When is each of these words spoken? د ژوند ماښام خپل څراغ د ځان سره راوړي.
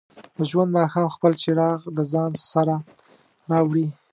د 0.37 0.39
ژوند 0.49 0.69
ماښام 0.77 1.07
خپل 1.15 1.31
څراغ 1.41 1.79
د 1.97 1.99
ځان 2.11 2.31
سره 2.51 2.75
راوړي. 3.51 3.87